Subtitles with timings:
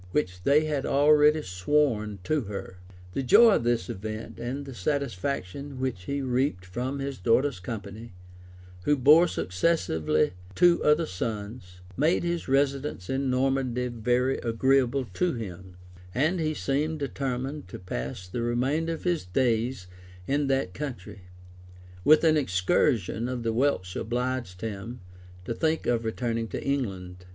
[0.13, 2.79] }which they had already sworn to her.[*]
[3.13, 8.13] The joy of this event, and the satisfaction which he reaped from his daughter's company,
[8.85, 15.75] who bore successively two other sons, made his residence in Normandy very agreeable to him;[]
[16.15, 19.85] and he seemed determined to pass the remainder of his days
[20.25, 21.25] in that country,
[22.01, 24.99] when an incursion of the Welsh obliged him
[25.45, 27.27] to think of returning into England.